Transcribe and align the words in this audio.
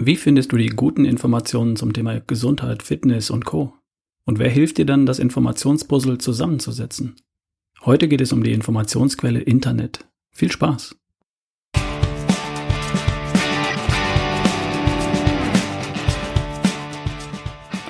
Wie 0.00 0.14
findest 0.14 0.52
du 0.52 0.56
die 0.56 0.68
guten 0.68 1.04
Informationen 1.04 1.74
zum 1.74 1.92
Thema 1.92 2.20
Gesundheit, 2.20 2.84
Fitness 2.84 3.30
und 3.30 3.44
Co? 3.44 3.74
Und 4.24 4.38
wer 4.38 4.48
hilft 4.48 4.78
dir 4.78 4.86
dann, 4.86 5.06
das 5.06 5.18
Informationspuzzle 5.18 6.18
zusammenzusetzen? 6.18 7.16
Heute 7.84 8.06
geht 8.06 8.20
es 8.20 8.32
um 8.32 8.44
die 8.44 8.52
Informationsquelle 8.52 9.40
Internet. 9.40 10.06
Viel 10.30 10.52
Spaß! 10.52 10.94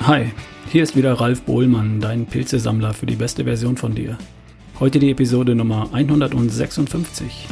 Hi, 0.01 0.33
hier 0.73 0.85
ist 0.85 0.97
wieder 0.97 1.13
Ralf 1.13 1.43
Bohlmann, 1.43 2.01
dein 2.01 2.25
Pilzesammler 2.25 2.95
für 2.95 3.05
die 3.05 3.17
beste 3.17 3.45
Version 3.45 3.77
von 3.77 3.95
dir. 3.95 4.17
Heute 4.81 4.99
die 4.99 5.11
Episode 5.11 5.55
Nummer 5.55 5.93
156. 5.93 7.49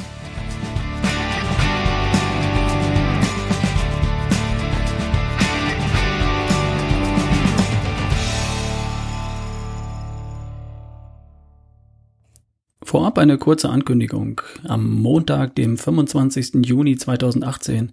Vorab 12.97 13.19
eine 13.19 13.37
kurze 13.37 13.69
Ankündigung. 13.69 14.41
Am 14.65 14.91
Montag, 14.91 15.55
dem 15.55 15.77
25. 15.77 16.65
Juni 16.65 16.97
2018, 16.97 17.93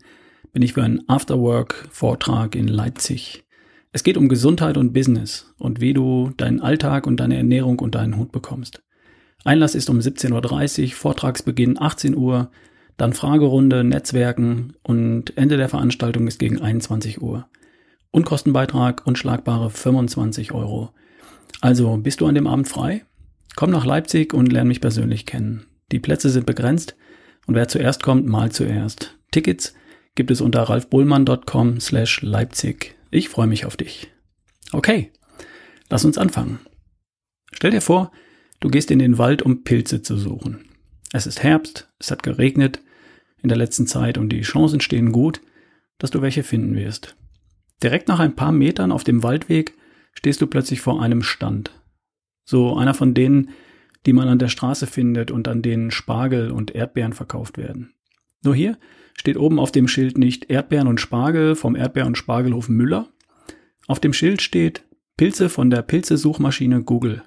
bin 0.53 0.61
ich 0.61 0.71
für 0.71 0.83
einen 0.83 1.03
Afterwork-Vortrag 1.09 2.55
in 2.55 2.69
Leipzig. 2.69 3.43
Es 3.91 4.03
geht 4.03 4.15
um 4.15 4.29
Gesundheit 4.29 4.77
und 4.77 4.93
Business 4.93 5.53
und 5.57 5.81
wie 5.81 5.93
du 5.93 6.31
deinen 6.37 6.61
Alltag 6.61 7.05
und 7.05 7.19
deine 7.19 7.35
Ernährung 7.35 7.79
unter 7.79 7.99
einen 7.99 8.15
Hut 8.15 8.31
bekommst. 8.31 8.81
Einlass 9.43 9.75
ist 9.75 9.89
um 9.89 9.99
17.30 9.99 10.83
Uhr, 10.83 10.91
Vortragsbeginn 10.91 11.81
18 11.81 12.15
Uhr, 12.15 12.49
dann 12.95 13.11
Fragerunde, 13.11 13.83
Netzwerken 13.83 14.71
und 14.83 15.35
Ende 15.35 15.57
der 15.57 15.67
Veranstaltung 15.67 16.27
ist 16.27 16.39
gegen 16.39 16.61
21 16.61 17.21
Uhr. 17.21 17.49
Unkostenbeitrag 18.11 19.05
und 19.05 19.17
schlagbare 19.17 19.69
25 19.69 20.53
Euro. 20.53 20.91
Also, 21.59 21.97
bist 21.97 22.21
du 22.21 22.25
an 22.25 22.35
dem 22.35 22.47
Abend 22.47 22.69
frei? 22.69 23.03
Komm 23.55 23.69
nach 23.69 23.85
Leipzig 23.85 24.33
und 24.33 24.51
lern 24.51 24.67
mich 24.67 24.81
persönlich 24.81 25.25
kennen. 25.25 25.65
Die 25.91 25.99
Plätze 25.99 26.29
sind 26.29 26.45
begrenzt 26.45 26.95
und 27.45 27.55
wer 27.55 27.67
zuerst 27.67 28.01
kommt, 28.01 28.25
mal 28.25 28.51
zuerst. 28.51 29.17
Tickets 29.31 29.73
gibt 30.15 30.31
es 30.31 30.41
unter 30.41 30.63
ralfbullmann.com 30.63 31.79
slash 31.79 32.21
Leipzig. 32.21 32.95
Ich 33.11 33.29
freue 33.29 33.47
mich 33.47 33.65
auf 33.65 33.77
dich. 33.77 34.11
Okay, 34.71 35.11
lass 35.89 36.05
uns 36.05 36.17
anfangen. 36.17 36.59
Stell 37.51 37.71
dir 37.71 37.81
vor, 37.81 38.11
du 38.59 38.69
gehst 38.69 38.89
in 38.91 38.99
den 38.99 39.17
Wald, 39.17 39.41
um 39.41 39.63
Pilze 39.63 40.01
zu 40.01 40.17
suchen. 40.17 40.65
Es 41.11 41.27
ist 41.27 41.43
Herbst, 41.43 41.91
es 41.99 42.09
hat 42.09 42.23
geregnet 42.23 42.79
in 43.41 43.49
der 43.49 43.57
letzten 43.57 43.85
Zeit 43.85 44.17
und 44.17 44.29
die 44.29 44.41
Chancen 44.41 44.81
stehen 44.81 45.11
gut, 45.11 45.41
dass 45.99 46.09
du 46.09 46.21
welche 46.21 46.43
finden 46.43 46.75
wirst. 46.75 47.15
Direkt 47.83 48.07
nach 48.07 48.19
ein 48.19 48.35
paar 48.35 48.51
Metern 48.51 48.91
auf 48.91 49.03
dem 49.03 49.21
Waldweg 49.21 49.73
stehst 50.13 50.41
du 50.41 50.47
plötzlich 50.47 50.81
vor 50.81 51.01
einem 51.01 51.21
Stand. 51.21 51.71
So 52.45 52.75
einer 52.75 52.93
von 52.93 53.13
denen, 53.13 53.49
die 54.05 54.13
man 54.13 54.27
an 54.27 54.39
der 54.39 54.49
Straße 54.49 54.87
findet 54.87 55.31
und 55.31 55.47
an 55.47 55.61
denen 55.61 55.91
Spargel 55.91 56.51
und 56.51 56.75
Erdbeeren 56.75 57.13
verkauft 57.13 57.57
werden. 57.57 57.93
Nur 58.43 58.55
hier 58.55 58.77
steht 59.17 59.37
oben 59.37 59.59
auf 59.59 59.71
dem 59.71 59.87
Schild 59.87 60.17
nicht 60.17 60.49
Erdbeeren 60.49 60.87
und 60.87 60.99
Spargel 60.99 61.55
vom 61.55 61.75
Erdbeer- 61.75 62.07
und 62.07 62.17
Spargelhof 62.17 62.67
Müller. 62.67 63.07
Auf 63.87 63.99
dem 63.99 64.13
Schild 64.13 64.41
steht 64.41 64.85
Pilze 65.17 65.49
von 65.49 65.69
der 65.69 65.81
Pilzesuchmaschine 65.81 66.83
Google. 66.83 67.23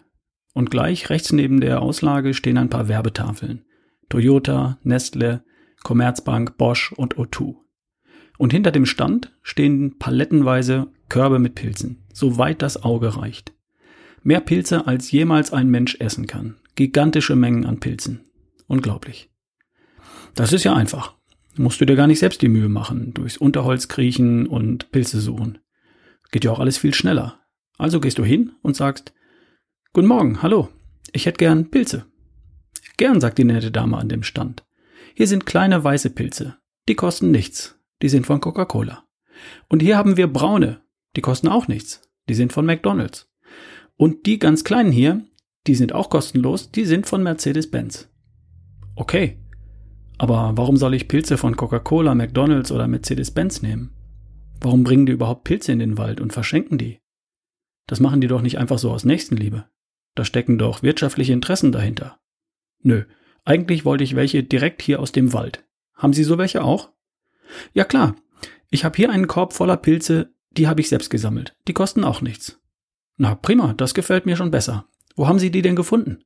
Und 0.53 0.71
gleich 0.71 1.11
rechts 1.11 1.33
neben 1.33 1.61
der 1.61 1.83
Auslage 1.83 2.35
stehen 2.35 2.59
ein 2.59 2.71
paar 2.71 2.89
Werbetafeln. 2.89 3.65
Toyota, 4.09 4.79
Nestle, 4.83 5.45
Commerzbank, 5.83 6.57
Bosch 6.57 6.93
und 6.93 7.17
O2. 7.17 7.57
Und 8.39 8.53
hinter 8.53 8.71
dem 8.71 8.87
Stand 8.87 9.33
stehen 9.43 9.99
palettenweise 9.99 10.89
Körbe 11.09 11.39
mit 11.39 11.55
Pilzen, 11.55 12.05
soweit 12.13 12.61
das 12.63 12.83
Auge 12.83 13.17
reicht. 13.17 13.56
Mehr 14.27 14.41
Pilze 14.41 14.89
als 14.89 15.13
jemals 15.13 15.53
ein 15.53 15.71
Mensch 15.71 15.99
essen 16.01 16.27
kann. 16.27 16.57
Gigantische 16.75 17.37
Mengen 17.37 17.65
an 17.65 17.79
Pilzen. 17.79 18.29
Unglaublich. 18.67 19.31
Das 20.35 20.53
ist 20.53 20.65
ja 20.65 20.75
einfach. 20.75 21.15
Musst 21.55 21.81
du 21.81 21.85
dir 21.85 21.95
gar 21.95 22.09
nicht 22.09 22.19
selbst 22.19 22.43
die 22.43 22.49
Mühe 22.49 22.69
machen, 22.69 23.15
durchs 23.15 23.37
Unterholz 23.37 23.87
kriechen 23.87 24.49
und 24.49 24.91
Pilze 24.91 25.21
suchen. 25.21 25.59
Geht 26.33 26.45
ja 26.45 26.51
auch 26.51 26.59
alles 26.59 26.77
viel 26.77 26.93
schneller. 26.93 27.39
Also 27.79 28.01
gehst 28.01 28.19
du 28.19 28.25
hin 28.25 28.51
und 28.63 28.75
sagst, 28.75 29.15
Guten 29.93 30.09
Morgen, 30.09 30.43
hallo, 30.43 30.71
ich 31.13 31.27
hätte 31.27 31.39
gern 31.39 31.71
Pilze. 31.71 32.07
Gern, 32.97 33.21
sagt 33.21 33.39
die 33.39 33.45
nette 33.45 33.71
Dame 33.71 33.97
an 33.97 34.09
dem 34.09 34.25
Stand. 34.25 34.65
Hier 35.15 35.29
sind 35.29 35.47
kleine 35.47 35.85
weiße 35.85 36.11
Pilze. 36.11 36.57
Die 36.89 36.97
kosten 36.97 37.31
nichts. 37.31 37.79
Die 38.03 38.09
sind 38.09 38.27
von 38.27 38.41
Coca-Cola. 38.41 39.05
Und 39.69 39.83
hier 39.83 39.97
haben 39.97 40.17
wir 40.17 40.27
braune. 40.27 40.83
Die 41.15 41.21
kosten 41.21 41.47
auch 41.47 41.69
nichts. 41.69 42.03
Die 42.29 42.35
sind 42.35 42.53
von 42.53 42.67
McDonald's. 42.67 43.31
Und 43.97 44.27
die 44.27 44.39
ganz 44.39 44.65
kleinen 44.65 44.93
hier, 44.93 45.25
die 45.67 45.75
sind 45.75 45.93
auch 45.93 46.11
kostenlos, 46.11 46.71
die 46.71 46.85
sind 46.85 47.07
von 47.07 47.23
Mercedes-Benz. 47.23 48.09
Okay. 48.95 49.39
Aber 50.19 50.53
warum 50.57 50.77
soll 50.77 50.95
ich 50.95 51.09
Pilze 51.09 51.37
von 51.37 51.57
Coca-Cola, 51.57 52.15
McDonald's 52.15 52.73
oder 52.73 52.89
Mercedes-Benz 52.89 53.63
nehmen? 53.63 53.93
Warum 54.61 54.85
bringen 54.85 55.07
die 55.07 55.13
überhaupt 55.13 55.45
Pilze 55.45 55.73
in 55.73 55.79
den 55.79 55.99
Wald 55.99 56.21
und 56.21 56.33
verschenken 56.33 56.79
die? 56.79 57.01
Das 57.87 58.01
machen 58.01 58.21
die 58.21 58.27
doch 58.27 58.41
nicht 58.41 58.59
einfach 58.59 58.79
so 58.79 58.91
aus 58.91 59.05
Nächstenliebe. 59.05 59.67
Da 60.15 60.25
stecken 60.25 60.59
doch 60.59 60.83
wirtschaftliche 60.83 61.33
Interessen 61.33 61.73
dahinter. 61.73 62.19
Nö, 62.83 63.05
eigentlich 63.45 63.85
wollte 63.85 64.05
ich 64.05 64.17
welche 64.17 64.43
direkt 64.43 64.83
hier 64.83 65.01
aus 65.01 65.13
dem 65.13 65.33
Wald. 65.33 65.65
Haben 65.95 66.13
Sie 66.13 66.25
so 66.25 66.39
welche 66.39 66.65
auch? 66.65 66.91
Ja 67.75 67.85
klar. 67.85 68.17
Ich 68.71 68.85
habe 68.85 68.97
hier 68.97 69.11
einen 69.11 69.29
Korb 69.29 69.53
voller 69.53 69.77
Pilze, 69.77 70.35
die 70.51 70.67
habe 70.67 70.81
ich 70.81 70.89
selbst 70.89 71.11
gesammelt. 71.11 71.55
Die 71.69 71.75
kosten 71.75 72.03
auch 72.03 72.23
nichts. 72.23 72.59
Na 73.17 73.35
prima, 73.35 73.73
das 73.75 73.95
gefällt 73.95 74.27
mir 74.27 74.37
schon 74.37 74.51
besser. 74.51 74.87
Wo 75.15 75.27
haben 75.27 75.39
Sie 75.39 75.51
die 75.51 75.63
denn 75.63 75.77
gefunden? 75.77 76.19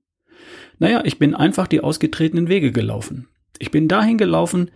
Naja, 0.78 1.02
ich 1.04 1.18
bin 1.18 1.34
einfach 1.34 1.66
die 1.66 1.80
ausgetretenen 1.80 2.48
Wege 2.48 2.72
gelaufen. 2.72 3.28
Ich 3.58 3.70
bin 3.70 3.88
dahin 3.88 4.18
gelaufen, 4.18 4.70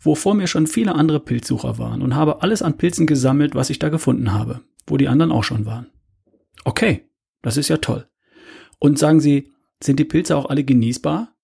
wo 0.00 0.14
vor 0.14 0.34
mir 0.34 0.46
schon 0.46 0.66
viele 0.66 0.94
andere 0.94 1.20
Pilzsucher 1.20 1.78
waren 1.78 2.02
und 2.02 2.14
habe 2.14 2.42
alles 2.42 2.62
an 2.62 2.78
Pilzen 2.78 3.06
gesammelt, 3.06 3.54
was 3.54 3.70
ich 3.70 3.78
da 3.78 3.90
gefunden 3.90 4.32
habe, 4.32 4.62
wo 4.86 4.96
die 4.96 5.08
anderen 5.08 5.30
auch 5.30 5.44
schon 5.44 5.66
waren. 5.66 5.86
Okay, 6.64 7.08
das 7.42 7.56
ist 7.56 7.68
ja 7.68 7.76
toll. 7.76 8.08
Und 8.78 8.98
sagen 8.98 9.20
Sie, 9.20 9.52
sind 9.82 9.98
die 9.98 10.04
Pilze 10.04 10.36
auch 10.36 10.46
alle 10.46 10.64
genießbar? 10.64 11.34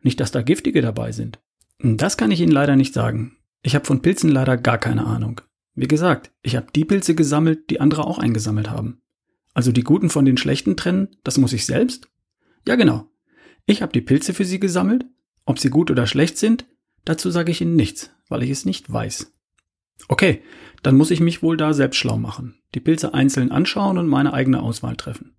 Nicht, 0.00 0.20
dass 0.20 0.32
da 0.32 0.42
giftige 0.42 0.82
dabei 0.82 1.12
sind. 1.12 1.40
Das 1.78 2.16
kann 2.16 2.30
ich 2.30 2.40
Ihnen 2.40 2.52
leider 2.52 2.76
nicht 2.76 2.94
sagen. 2.94 3.38
Ich 3.62 3.74
habe 3.74 3.84
von 3.84 4.02
Pilzen 4.02 4.30
leider 4.30 4.56
gar 4.56 4.78
keine 4.78 5.06
Ahnung. 5.06 5.40
Wie 5.74 5.88
gesagt, 5.88 6.32
ich 6.42 6.56
habe 6.56 6.66
die 6.74 6.84
Pilze 6.84 7.14
gesammelt, 7.14 7.70
die 7.70 7.80
andere 7.80 8.06
auch 8.06 8.18
eingesammelt 8.18 8.70
haben. 8.70 9.01
Also 9.54 9.72
die 9.72 9.84
guten 9.84 10.10
von 10.10 10.24
den 10.24 10.36
schlechten 10.36 10.76
trennen, 10.76 11.08
das 11.24 11.38
muss 11.38 11.52
ich 11.52 11.66
selbst? 11.66 12.08
Ja, 12.66 12.76
genau. 12.76 13.10
Ich 13.66 13.82
habe 13.82 13.92
die 13.92 14.00
Pilze 14.00 14.34
für 14.34 14.44
Sie 14.44 14.60
gesammelt. 14.60 15.06
Ob 15.44 15.58
sie 15.58 15.70
gut 15.70 15.90
oder 15.90 16.06
schlecht 16.06 16.38
sind, 16.38 16.66
dazu 17.04 17.30
sage 17.30 17.50
ich 17.50 17.60
Ihnen 17.60 17.76
nichts, 17.76 18.10
weil 18.28 18.42
ich 18.42 18.50
es 18.50 18.64
nicht 18.64 18.92
weiß. 18.92 19.32
Okay, 20.08 20.42
dann 20.82 20.96
muss 20.96 21.10
ich 21.10 21.20
mich 21.20 21.42
wohl 21.42 21.56
da 21.56 21.72
selbst 21.74 21.96
schlau 21.96 22.16
machen, 22.16 22.56
die 22.74 22.80
Pilze 22.80 23.14
einzeln 23.14 23.50
anschauen 23.50 23.98
und 23.98 24.08
meine 24.08 24.32
eigene 24.32 24.62
Auswahl 24.62 24.96
treffen. 24.96 25.36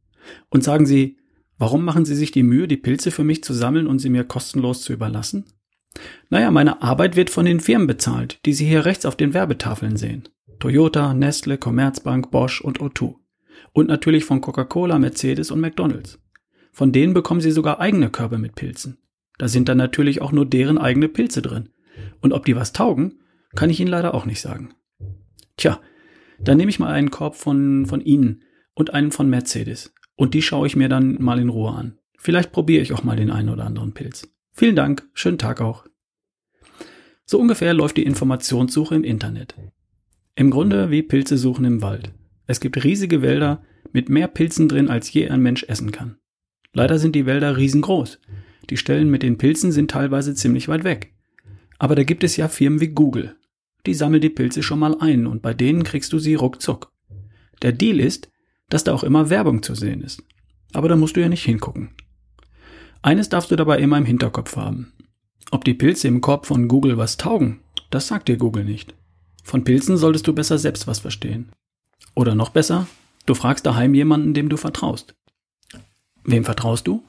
Und 0.50 0.64
sagen 0.64 0.86
Sie, 0.86 1.18
warum 1.58 1.84
machen 1.84 2.06
Sie 2.06 2.16
sich 2.16 2.32
die 2.32 2.44
Mühe, 2.44 2.68
die 2.68 2.78
Pilze 2.78 3.12
für 3.12 3.24
mich 3.24 3.44
zu 3.44 3.54
sammeln 3.54 3.88
und 3.88 4.00
sie 4.00 4.10
mir 4.10 4.24
kostenlos 4.24 4.82
zu 4.82 4.94
überlassen? 4.94 5.46
Naja, 6.30 6.50
meine 6.50 6.82
Arbeit 6.82 7.16
wird 7.16 7.30
von 7.30 7.46
den 7.46 7.60
Firmen 7.60 7.88
bezahlt, 7.88 8.40
die 8.46 8.54
Sie 8.54 8.66
hier 8.66 8.86
rechts 8.86 9.06
auf 9.06 9.16
den 9.16 9.34
Werbetafeln 9.34 9.96
sehen. 9.96 10.24
Toyota, 10.60 11.14
Nestle, 11.14 11.58
Commerzbank, 11.58 12.32
Bosch 12.32 12.62
und 12.62 12.80
O2. 12.80 13.16
Und 13.74 13.88
natürlich 13.88 14.24
von 14.24 14.40
Coca-Cola, 14.42 15.00
Mercedes 15.00 15.52
und 15.52 15.60
McDonald's. 15.60 16.20
Von 16.72 16.92
denen 16.92 17.14
bekommen 17.14 17.42
sie 17.42 17.52
sogar 17.52 17.80
eigene 17.80 18.10
Körbe 18.10 18.38
mit 18.38 18.56
Pilzen. 18.56 18.98
Da 19.38 19.48
sind 19.48 19.68
dann 19.68 19.78
natürlich 19.78 20.22
auch 20.22 20.32
nur 20.32 20.46
deren 20.46 20.78
eigene 20.78 21.10
Pilze 21.10 21.42
drin. 21.42 21.70
Und 22.22 22.34
ob 22.34 22.46
die 22.46 22.56
was 22.56 22.74
taugen, 22.74 23.20
kann 23.56 23.70
ich 23.70 23.80
Ihnen 23.80 23.90
leider 23.90 24.14
auch 24.14 24.26
nicht 24.26 24.42
sagen. 24.42 24.74
Tja, 25.58 25.80
dann 26.40 26.58
nehme 26.58 26.70
ich 26.70 26.80
mal 26.80 26.92
einen 26.92 27.12
Korb 27.12 27.36
von, 27.36 27.86
von 27.86 28.02
Ihnen 28.02 28.44
und 28.74 28.94
einen 28.94 29.12
von 29.12 29.30
Mercedes. 29.30 29.94
Und 30.16 30.34
die 30.34 30.42
schaue 30.42 30.68
ich 30.68 30.76
mir 30.76 30.90
dann 30.90 31.22
mal 31.22 31.40
in 31.40 31.50
Ruhe 31.50 31.72
an. 31.72 31.98
Vielleicht 32.18 32.52
probiere 32.52 32.82
ich 32.82 32.94
auch 32.94 33.04
mal 33.04 33.16
den 33.16 33.32
einen 33.32 33.50
oder 33.50 33.66
anderen 33.66 33.94
Pilz. 33.94 34.28
Vielen 34.52 34.76
Dank, 34.76 35.08
schönen 35.14 35.38
Tag 35.38 35.62
auch. 35.62 35.86
So 37.26 37.40
ungefähr 37.40 37.74
läuft 37.74 37.98
die 37.98 38.04
Informationssuche 38.04 38.96
im 38.96 39.04
Internet. 39.04 39.56
Im 40.36 40.52
Grunde 40.52 40.90
wie 40.90 41.04
Pilze 41.04 41.38
suchen 41.38 41.66
im 41.66 41.82
Wald. 41.82 42.12
Es 42.48 42.60
gibt 42.60 42.84
riesige 42.84 43.22
Wälder 43.22 43.64
mit 43.92 44.10
mehr 44.10 44.28
Pilzen 44.28 44.68
drin, 44.68 44.90
als 44.90 45.12
je 45.12 45.30
ein 45.30 45.42
Mensch 45.42 45.64
essen 45.64 45.92
kann. 45.92 46.18
Leider 46.74 47.00
sind 47.00 47.16
die 47.16 47.26
Wälder 47.26 47.58
riesengroß. 47.58 48.20
Die 48.70 48.78
Stellen 48.78 49.10
mit 49.10 49.24
den 49.24 49.38
Pilzen 49.38 49.72
sind 49.72 49.92
teilweise 49.92 50.34
ziemlich 50.34 50.68
weit 50.68 50.84
weg. 50.84 51.14
Aber 51.78 51.96
da 51.96 52.04
gibt 52.04 52.24
es 52.24 52.38
ja 52.38 52.48
Firmen 52.48 52.82
wie 52.82 52.88
Google. 52.88 53.36
Die 53.86 53.94
sammeln 53.94 54.22
die 54.22 54.30
Pilze 54.30 54.64
schon 54.64 54.80
mal 54.80 54.98
ein 55.00 55.28
und 55.28 55.42
bei 55.42 55.54
denen 55.54 55.84
kriegst 55.84 56.14
du 56.14 56.20
sie 56.20 56.36
ruckzuck. 56.36 56.92
Der 57.62 57.74
Deal 57.74 58.00
ist, 58.00 58.30
dass 58.70 58.84
da 58.84 58.94
auch 58.94 59.04
immer 59.04 59.30
Werbung 59.30 59.62
zu 59.62 59.76
sehen 59.76 60.02
ist. 60.02 60.24
Aber 60.74 60.90
da 60.90 60.96
musst 60.96 61.16
du 61.16 61.22
ja 61.22 61.30
nicht 61.30 61.44
hingucken. 61.44 61.92
Eines 63.02 63.30
darfst 63.30 63.52
du 63.52 63.56
dabei 63.56 63.80
immer 63.80 63.98
im 63.98 64.06
Hinterkopf 64.06 64.56
haben. 64.56 64.94
Ob 65.52 65.66
die 65.66 65.74
Pilze 65.74 66.08
im 66.08 66.22
Korb 66.22 66.46
von 66.46 66.68
Google 66.68 66.98
was 66.98 67.18
taugen, 67.18 67.60
das 67.90 68.08
sagt 68.08 68.28
dir 68.30 68.38
Google 68.38 68.64
nicht. 68.64 68.96
Von 69.44 69.66
Pilzen 69.66 69.98
solltest 69.98 70.26
du 70.26 70.34
besser 70.34 70.58
selbst 70.58 70.88
was 70.88 71.00
verstehen. 71.00 71.52
Oder 72.16 72.36
noch 72.36 72.50
besser, 72.50 72.88
du 73.26 73.34
fragst 73.34 73.66
daheim 73.66 73.94
jemanden, 73.94 74.34
dem 74.34 74.50
du 74.50 74.58
vertraust. 74.58 75.16
Wem 76.24 76.44
vertraust 76.44 76.88
du? 76.88 77.04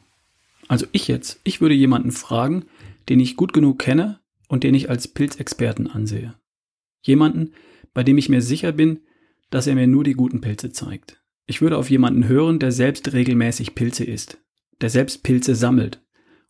Also 0.68 0.86
ich 0.92 1.08
jetzt. 1.08 1.40
Ich 1.44 1.60
würde 1.60 1.74
jemanden 1.74 2.10
fragen, 2.10 2.64
den 3.08 3.20
ich 3.20 3.36
gut 3.36 3.52
genug 3.52 3.78
kenne 3.78 4.20
und 4.48 4.64
den 4.64 4.74
ich 4.74 4.90
als 4.90 5.08
Pilzexperten 5.08 5.88
ansehe. 5.88 6.34
Jemanden, 7.02 7.52
bei 7.92 8.02
dem 8.02 8.18
ich 8.18 8.28
mir 8.28 8.42
sicher 8.42 8.72
bin, 8.72 9.00
dass 9.50 9.66
er 9.66 9.74
mir 9.74 9.86
nur 9.86 10.04
die 10.04 10.14
guten 10.14 10.40
Pilze 10.40 10.72
zeigt. 10.72 11.22
Ich 11.46 11.60
würde 11.60 11.76
auf 11.76 11.90
jemanden 11.90 12.26
hören, 12.26 12.58
der 12.58 12.72
selbst 12.72 13.12
regelmäßig 13.12 13.74
Pilze 13.74 14.04
isst, 14.04 14.38
der 14.80 14.90
selbst 14.90 15.22
Pilze 15.22 15.54
sammelt 15.54 16.00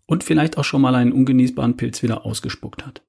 und 0.07 0.23
vielleicht 0.23 0.57
auch 0.57 0.65
schon 0.65 0.81
mal 0.81 0.95
einen 0.95 1.13
ungenießbaren 1.13 1.77
Pilz 1.77 2.03
wieder 2.03 2.25
ausgespuckt 2.25 2.87
hat. 2.87 3.03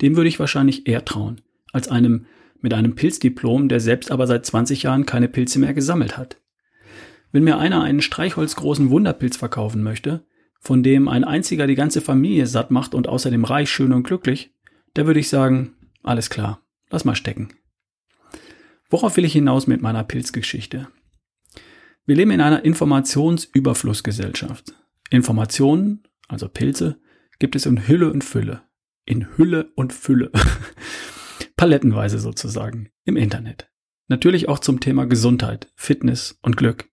Dem 0.00 0.16
würde 0.16 0.28
ich 0.28 0.38
wahrscheinlich 0.38 0.86
eher 0.86 1.04
trauen, 1.04 1.40
als 1.72 1.88
einem 1.88 2.26
mit 2.62 2.74
einem 2.74 2.94
Pilzdiplom, 2.94 3.68
der 3.68 3.80
selbst 3.80 4.10
aber 4.10 4.26
seit 4.26 4.46
20 4.46 4.84
Jahren 4.84 5.04
keine 5.04 5.28
Pilze 5.28 5.58
mehr 5.58 5.74
gesammelt 5.74 6.16
hat. 6.16 6.38
Wenn 7.32 7.44
mir 7.44 7.58
einer 7.58 7.82
einen 7.82 8.00
streichholzgroßen 8.02 8.88
Wunderpilz 8.90 9.36
verkaufen 9.36 9.82
möchte, 9.82 10.24
von 10.60 10.82
dem 10.82 11.08
ein 11.08 11.24
einziger 11.24 11.66
die 11.66 11.74
ganze 11.74 12.00
Familie 12.00 12.46
satt 12.46 12.70
macht 12.70 12.94
und 12.94 13.08
außerdem 13.08 13.44
reich, 13.44 13.70
schön 13.70 13.92
und 13.92 14.04
glücklich, 14.04 14.54
da 14.94 15.06
würde 15.06 15.20
ich 15.20 15.28
sagen, 15.28 15.74
alles 16.02 16.30
klar, 16.30 16.62
lass 16.90 17.04
mal 17.04 17.16
stecken. 17.16 17.52
Worauf 18.90 19.16
will 19.16 19.24
ich 19.24 19.32
hinaus 19.32 19.66
mit 19.66 19.82
meiner 19.82 20.04
Pilzgeschichte? 20.04 20.88
Wir 22.04 22.16
leben 22.16 22.32
in 22.32 22.40
einer 22.40 22.64
Informationsüberflussgesellschaft. 22.64 24.74
Informationen, 25.10 26.02
also 26.28 26.48
Pilze, 26.48 26.98
gibt 27.38 27.56
es 27.56 27.66
in 27.66 27.88
Hülle 27.88 28.12
und 28.12 28.22
Fülle. 28.22 28.62
In 29.04 29.36
Hülle 29.36 29.72
und 29.74 29.92
Fülle. 29.92 30.30
Palettenweise 31.62 32.18
sozusagen. 32.18 32.88
Im 33.04 33.16
Internet. 33.16 33.70
Natürlich 34.08 34.48
auch 34.48 34.58
zum 34.58 34.80
Thema 34.80 35.06
Gesundheit, 35.06 35.70
Fitness 35.76 36.36
und 36.42 36.56
Glück. 36.56 36.88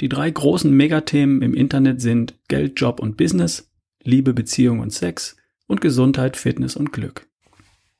Die 0.00 0.08
drei 0.08 0.30
großen 0.30 0.72
Megathemen 0.74 1.42
im 1.42 1.52
Internet 1.52 2.00
sind 2.00 2.38
Geld, 2.48 2.80
Job 2.80 3.00
und 3.00 3.18
Business, 3.18 3.70
Liebe, 4.02 4.32
Beziehung 4.32 4.80
und 4.80 4.94
Sex 4.94 5.36
und 5.66 5.82
Gesundheit, 5.82 6.38
Fitness 6.38 6.74
und 6.74 6.90
Glück. 6.90 7.28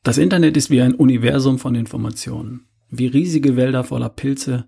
Das 0.03 0.17
Internet 0.17 0.57
ist 0.57 0.71
wie 0.71 0.81
ein 0.81 0.95
Universum 0.95 1.59
von 1.59 1.75
Informationen, 1.75 2.69
wie 2.89 3.09
riesige 3.09 3.57
Wälder 3.57 3.85
voller 3.85 4.09
Pilze, 4.09 4.67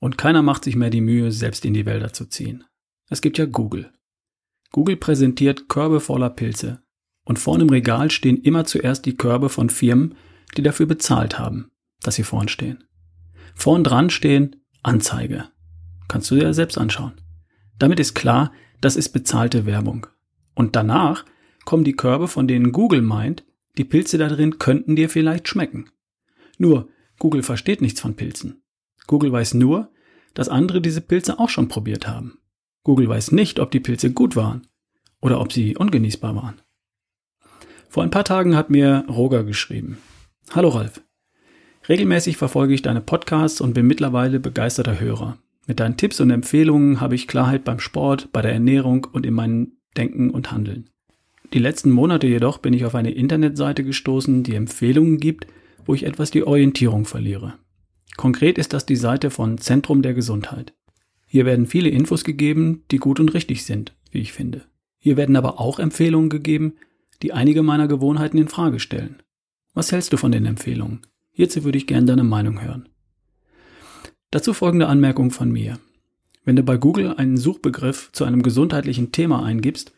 und 0.00 0.16
keiner 0.16 0.40
macht 0.40 0.64
sich 0.64 0.74
mehr 0.74 0.88
die 0.88 1.02
Mühe, 1.02 1.32
selbst 1.32 1.66
in 1.66 1.74
die 1.74 1.84
Wälder 1.84 2.14
zu 2.14 2.24
ziehen. 2.30 2.64
Es 3.10 3.20
gibt 3.20 3.36
ja 3.36 3.44
Google. 3.44 3.92
Google 4.72 4.96
präsentiert 4.96 5.68
Körbe 5.68 6.00
voller 6.00 6.30
Pilze. 6.30 6.80
Und 7.26 7.38
vorn 7.38 7.60
im 7.60 7.68
Regal 7.68 8.10
stehen 8.10 8.38
immer 8.38 8.64
zuerst 8.64 9.04
die 9.04 9.18
Körbe 9.18 9.50
von 9.50 9.68
Firmen, 9.68 10.14
die 10.56 10.62
dafür 10.62 10.86
bezahlt 10.86 11.38
haben, 11.38 11.70
dass 12.02 12.14
sie 12.14 12.24
vorn 12.24 12.48
stehen. 12.48 12.84
Vorn 13.54 13.84
dran 13.84 14.10
stehen 14.10 14.56
Anzeige. 14.82 15.48
Kannst 16.08 16.30
du 16.30 16.36
dir 16.36 16.54
selbst 16.54 16.78
anschauen. 16.78 17.20
Damit 17.78 18.00
ist 18.00 18.14
klar, 18.14 18.52
das 18.80 18.96
ist 18.96 19.10
bezahlte 19.10 19.66
Werbung. 19.66 20.06
Und 20.54 20.76
danach 20.76 21.24
kommen 21.64 21.84
die 21.84 21.94
Körbe, 21.96 22.28
von 22.28 22.48
denen 22.48 22.72
Google 22.72 23.02
meint, 23.02 23.44
die 23.76 23.84
Pilze 23.84 24.18
da 24.18 24.28
drin 24.28 24.58
könnten 24.58 24.96
dir 24.96 25.08
vielleicht 25.08 25.48
schmecken. 25.48 25.90
Nur, 26.56 26.88
Google 27.18 27.42
versteht 27.42 27.80
nichts 27.80 28.00
von 28.00 28.16
Pilzen. 28.16 28.62
Google 29.06 29.32
weiß 29.32 29.54
nur, 29.54 29.90
dass 30.34 30.48
andere 30.48 30.80
diese 30.80 31.00
Pilze 31.00 31.38
auch 31.38 31.48
schon 31.48 31.68
probiert 31.68 32.06
haben. 32.06 32.38
Google 32.84 33.08
weiß 33.08 33.32
nicht, 33.32 33.60
ob 33.60 33.70
die 33.70 33.80
Pilze 33.80 34.12
gut 34.12 34.36
waren 34.36 34.66
oder 35.20 35.40
ob 35.40 35.52
sie 35.52 35.76
ungenießbar 35.76 36.34
waren. 36.34 36.60
Vor 37.88 38.02
ein 38.02 38.10
paar 38.10 38.24
Tagen 38.24 38.56
hat 38.56 38.70
mir 38.70 39.04
Roger 39.08 39.44
geschrieben. 39.44 39.98
Hallo 40.54 40.70
Ralf. 40.70 41.02
Regelmäßig 41.90 42.38
verfolge 42.38 42.72
ich 42.72 42.80
deine 42.80 43.02
Podcasts 43.02 43.60
und 43.60 43.74
bin 43.74 43.86
mittlerweile 43.86 44.40
begeisterter 44.40 44.98
Hörer. 44.98 45.36
Mit 45.66 45.78
deinen 45.78 45.98
Tipps 45.98 46.20
und 46.20 46.30
Empfehlungen 46.30 47.02
habe 47.02 47.14
ich 47.14 47.28
Klarheit 47.28 47.64
beim 47.64 47.80
Sport, 47.80 48.32
bei 48.32 48.40
der 48.40 48.54
Ernährung 48.54 49.06
und 49.12 49.26
in 49.26 49.34
meinem 49.34 49.72
Denken 49.98 50.30
und 50.30 50.50
Handeln. 50.50 50.88
Die 51.52 51.58
letzten 51.58 51.90
Monate 51.90 52.26
jedoch 52.26 52.58
bin 52.58 52.72
ich 52.72 52.86
auf 52.86 52.94
eine 52.94 53.10
Internetseite 53.10 53.84
gestoßen, 53.84 54.42
die 54.42 54.54
Empfehlungen 54.54 55.18
gibt, 55.18 55.46
wo 55.84 55.92
ich 55.92 56.04
etwas 56.04 56.30
die 56.30 56.44
Orientierung 56.44 57.04
verliere. 57.04 57.54
Konkret 58.16 58.56
ist 58.56 58.72
das 58.72 58.86
die 58.86 58.96
Seite 58.96 59.28
von 59.28 59.58
Zentrum 59.58 60.00
der 60.00 60.14
Gesundheit. 60.14 60.72
Hier 61.26 61.44
werden 61.44 61.66
viele 61.66 61.90
Infos 61.90 62.24
gegeben, 62.24 62.84
die 62.90 62.96
gut 62.96 63.20
und 63.20 63.34
richtig 63.34 63.66
sind, 63.66 63.94
wie 64.12 64.20
ich 64.20 64.32
finde. 64.32 64.62
Hier 64.98 65.18
werden 65.18 65.36
aber 65.36 65.60
auch 65.60 65.78
Empfehlungen 65.78 66.30
gegeben, 66.30 66.76
die 67.22 67.34
einige 67.34 67.62
meiner 67.62 67.86
Gewohnheiten 67.86 68.38
in 68.38 68.48
Frage 68.48 68.80
stellen. 68.80 69.22
Was 69.78 69.92
hältst 69.92 70.12
du 70.12 70.16
von 70.16 70.32
den 70.32 70.44
Empfehlungen? 70.44 71.02
Hierzu 71.30 71.62
würde 71.62 71.78
ich 71.78 71.86
gerne 71.86 72.06
deine 72.06 72.24
Meinung 72.24 72.60
hören. 72.60 72.88
Dazu 74.32 74.52
folgende 74.52 74.88
Anmerkung 74.88 75.30
von 75.30 75.52
mir. 75.52 75.78
Wenn 76.44 76.56
du 76.56 76.64
bei 76.64 76.76
Google 76.76 77.14
einen 77.14 77.36
Suchbegriff 77.36 78.10
zu 78.10 78.24
einem 78.24 78.42
gesundheitlichen 78.42 79.12
Thema 79.12 79.44
eingibst, 79.44 79.92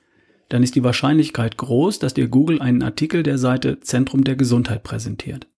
dann 0.50 0.62
ist 0.62 0.75
die 0.75 0.85
Wahrscheinlichkeit 0.85 1.56
groß, 1.56 1.99
dass 1.99 2.12
dir 2.12 2.29
Google 2.29 2.61
einen 2.61 2.82
Artikel 2.82 3.23
der 3.23 3.38
Seite 3.38 3.81
Zentrum 3.81 4.23
der 4.23 4.37
Gesundheit 4.37 4.82
präsentiert. 4.82 5.49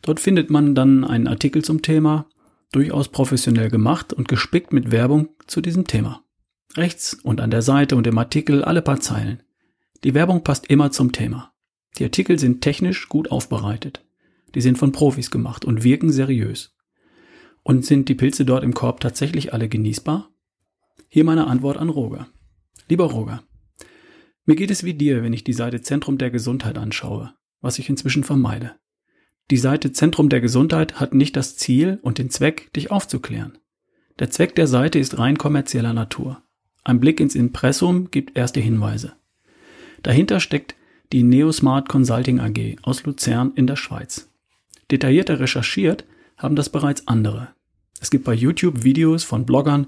Dort 0.00 0.20
findet 0.20 0.48
man 0.48 0.74
dann 0.74 1.04
einen 1.04 1.26
Artikel 1.26 1.62
zum 1.62 1.82
Thema, 1.82 2.24
durchaus 2.72 3.08
professionell 3.08 3.68
gemacht 3.68 4.14
und 4.14 4.26
gespickt 4.26 4.72
mit 4.72 4.90
Werbung 4.90 5.28
zu 5.46 5.60
diesem 5.60 5.86
Thema. 5.86 6.22
Rechts 6.78 7.12
und 7.12 7.42
an 7.42 7.50
der 7.50 7.60
Seite 7.60 7.94
und 7.94 8.06
im 8.06 8.16
Artikel 8.16 8.64
alle 8.64 8.80
paar 8.80 9.00
Zeilen. 9.00 9.42
Die 10.02 10.14
Werbung 10.14 10.44
passt 10.44 10.68
immer 10.68 10.92
zum 10.92 11.12
Thema. 11.12 11.53
Die 11.96 12.04
Artikel 12.04 12.38
sind 12.38 12.60
technisch 12.60 13.08
gut 13.08 13.30
aufbereitet. 13.30 14.04
Die 14.54 14.60
sind 14.60 14.78
von 14.78 14.92
Profis 14.92 15.30
gemacht 15.30 15.64
und 15.64 15.84
wirken 15.84 16.10
seriös. 16.10 16.76
Und 17.62 17.84
sind 17.84 18.08
die 18.08 18.14
Pilze 18.14 18.44
dort 18.44 18.64
im 18.64 18.74
Korb 18.74 19.00
tatsächlich 19.00 19.52
alle 19.52 19.68
genießbar? 19.68 20.30
Hier 21.08 21.24
meine 21.24 21.46
Antwort 21.46 21.76
an 21.76 21.88
Roger. 21.88 22.28
Lieber 22.88 23.04
Roger, 23.04 23.42
mir 24.44 24.56
geht 24.56 24.70
es 24.70 24.84
wie 24.84 24.94
dir, 24.94 25.22
wenn 25.22 25.32
ich 25.32 25.44
die 25.44 25.54
Seite 25.54 25.80
Zentrum 25.80 26.18
der 26.18 26.30
Gesundheit 26.30 26.76
anschaue, 26.76 27.32
was 27.60 27.78
ich 27.78 27.88
inzwischen 27.88 28.24
vermeide. 28.24 28.74
Die 29.50 29.56
Seite 29.56 29.92
Zentrum 29.92 30.28
der 30.28 30.40
Gesundheit 30.40 31.00
hat 31.00 31.14
nicht 31.14 31.36
das 31.36 31.56
Ziel 31.56 31.98
und 32.02 32.18
den 32.18 32.30
Zweck, 32.30 32.72
dich 32.74 32.90
aufzuklären. 32.90 33.58
Der 34.18 34.30
Zweck 34.30 34.54
der 34.54 34.66
Seite 34.66 34.98
ist 34.98 35.18
rein 35.18 35.38
kommerzieller 35.38 35.92
Natur. 35.92 36.42
Ein 36.82 37.00
Blick 37.00 37.20
ins 37.20 37.34
Impressum 37.34 38.10
gibt 38.10 38.36
erste 38.36 38.60
Hinweise. 38.60 39.14
Dahinter 40.02 40.40
steckt 40.40 40.74
die 41.14 41.22
Neosmart 41.22 41.88
Consulting 41.88 42.40
AG 42.40 42.78
aus 42.82 43.04
Luzern 43.04 43.52
in 43.54 43.68
der 43.68 43.76
Schweiz. 43.76 44.28
Detaillierter 44.90 45.38
recherchiert 45.38 46.04
haben 46.36 46.56
das 46.56 46.70
bereits 46.70 47.06
andere. 47.06 47.50
Es 48.00 48.10
gibt 48.10 48.24
bei 48.24 48.34
YouTube 48.34 48.82
Videos 48.82 49.22
von 49.22 49.46
Bloggern, 49.46 49.86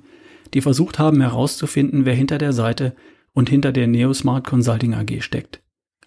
die 0.55 0.61
versucht 0.61 1.01
haben 1.01 1.21
herauszufinden, 1.21 2.05
wer 2.05 2.15
hinter 2.15 2.39
der 2.39 2.53
Seite 2.53 2.95
und 3.33 3.51
hinter 3.51 3.73
der 3.73 3.89
Neosmart 3.89 4.47
Consulting 4.47 4.95
AG 4.95 5.21
steckt. 5.21 5.61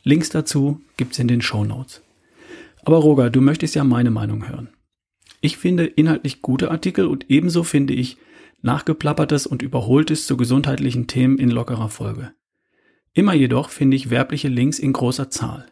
Links 0.04 0.30
dazu 0.30 0.80
gibt's 0.96 1.20
in 1.20 1.28
den 1.28 1.42
Show 1.42 1.66
Notes. 1.66 2.02
Aber 2.86 3.00
Roger, 3.00 3.30
du 3.30 3.42
möchtest 3.42 3.76
ja 3.76 3.84
meine 3.84 4.12
Meinung 4.12 4.48
hören. 4.48 4.70
Ich 5.42 5.58
finde 5.58 5.86
inhaltlich 5.86 6.42
gute 6.42 6.72
Artikel 6.72 7.08
und 7.08 7.30
ebenso 7.30 7.64
finde 7.64 7.94
ich 7.94 8.16
nachgeplappertes 8.62 9.48
und 9.48 9.64
überholtes 9.64 10.28
zu 10.28 10.38
gesundheitlichen 10.38 11.08
Themen 11.08 11.40
in 11.40 11.50
lockerer 11.50 11.90
Folge. 11.90 12.32
Immer 13.20 13.34
jedoch 13.34 13.70
finde 13.70 13.98
ich 13.98 14.12
werbliche 14.12 14.48
Links 14.48 14.80
in 14.80 14.94
großer 14.94 15.30
Zahl. 15.30 15.66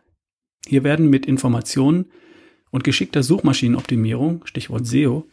Hier 0.67 0.83
werden 0.83 1.09
mit 1.09 1.25
Informationen 1.25 2.07
und 2.71 2.83
geschickter 2.83 3.23
Suchmaschinenoptimierung, 3.23 4.45
Stichwort 4.45 4.85
SEO, 4.85 5.29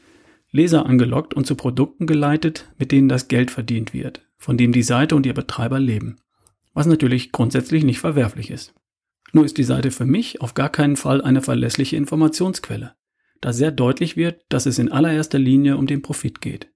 Leser 0.52 0.86
angelockt 0.86 1.34
und 1.34 1.44
zu 1.44 1.56
Produkten 1.56 2.06
geleitet, 2.06 2.72
mit 2.78 2.92
denen 2.92 3.08
das 3.08 3.26
Geld 3.26 3.50
verdient 3.50 3.92
wird, 3.92 4.24
von 4.38 4.56
dem 4.56 4.70
die 4.70 4.84
Seite 4.84 5.16
und 5.16 5.26
ihr 5.26 5.34
Betreiber 5.34 5.80
leben. 5.80 6.18
Was 6.72 6.86
natürlich 6.86 7.32
grundsätzlich 7.32 7.82
nicht 7.82 7.98
verwerflich 7.98 8.52
ist. 8.52 8.74
Nur 9.32 9.44
ist 9.44 9.58
die 9.58 9.64
Seite 9.64 9.90
für 9.90 10.06
mich 10.06 10.40
auf 10.40 10.54
gar 10.54 10.68
keinen 10.68 10.94
Fall 10.94 11.20
eine 11.20 11.42
verlässliche 11.42 11.96
Informationsquelle, 11.96 12.94
da 13.40 13.52
sehr 13.52 13.72
deutlich 13.72 14.16
wird, 14.16 14.40
dass 14.50 14.66
es 14.66 14.78
in 14.78 14.92
allererster 14.92 15.40
Linie 15.40 15.76
um 15.76 15.88
den 15.88 16.00
Profit 16.00 16.40
geht. 16.40 16.70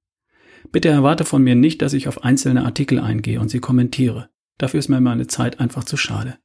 Bitte 0.72 0.88
erwarte 0.88 1.24
von 1.24 1.44
mir 1.44 1.54
nicht, 1.54 1.80
dass 1.80 1.92
ich 1.92 2.08
auf 2.08 2.24
einzelne 2.24 2.64
Artikel 2.64 2.98
eingehe 2.98 3.40
und 3.40 3.50
sie 3.50 3.60
kommentiere. 3.60 4.30
Dafür 4.58 4.80
ist 4.80 4.88
mir 4.88 5.00
meine 5.00 5.26
Zeit 5.26 5.60
einfach 5.60 5.84
zu 5.84 5.96
schade. 5.96 6.36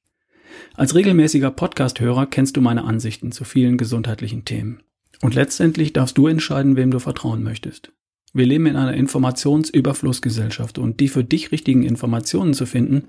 Als 0.75 0.95
regelmäßiger 0.95 1.51
Podcast-Hörer 1.51 2.27
kennst 2.27 2.55
du 2.57 2.61
meine 2.61 2.83
Ansichten 2.83 3.31
zu 3.31 3.43
vielen 3.43 3.77
gesundheitlichen 3.77 4.45
Themen. 4.45 4.81
Und 5.21 5.35
letztendlich 5.35 5.93
darfst 5.93 6.17
du 6.17 6.27
entscheiden, 6.27 6.75
wem 6.75 6.91
du 6.91 6.99
vertrauen 6.99 7.43
möchtest. 7.43 7.91
Wir 8.33 8.45
leben 8.45 8.65
in 8.65 8.75
einer 8.75 8.93
Informationsüberflussgesellschaft 8.93 10.79
und 10.79 10.99
die 10.99 11.07
für 11.07 11.23
dich 11.23 11.51
richtigen 11.51 11.83
Informationen 11.83 12.53
zu 12.53 12.65
finden, 12.65 13.07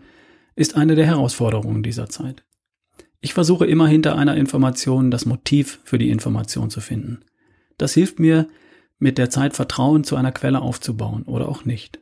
ist 0.54 0.76
eine 0.76 0.94
der 0.94 1.06
Herausforderungen 1.06 1.82
dieser 1.82 2.08
Zeit. 2.08 2.44
Ich 3.20 3.32
versuche 3.32 3.66
immer 3.66 3.88
hinter 3.88 4.16
einer 4.16 4.36
Information 4.36 5.10
das 5.10 5.24
Motiv 5.24 5.80
für 5.84 5.96
die 5.96 6.10
Information 6.10 6.68
zu 6.68 6.80
finden. 6.80 7.20
Das 7.78 7.94
hilft 7.94 8.18
mir, 8.18 8.48
mit 8.98 9.18
der 9.18 9.30
Zeit 9.30 9.54
Vertrauen 9.54 10.04
zu 10.04 10.16
einer 10.16 10.30
Quelle 10.30 10.60
aufzubauen 10.60 11.22
oder 11.24 11.48
auch 11.48 11.64
nicht. 11.64 12.00